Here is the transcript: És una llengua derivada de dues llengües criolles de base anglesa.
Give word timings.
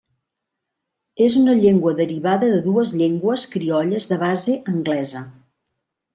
És 1.25 1.35
una 1.41 1.53
llengua 1.59 1.93
derivada 1.99 2.49
de 2.55 2.63
dues 2.69 2.95
llengües 3.03 3.45
criolles 3.53 4.09
de 4.15 4.19
base 4.25 4.59
anglesa. 4.75 5.25